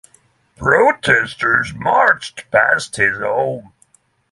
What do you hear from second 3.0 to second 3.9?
home.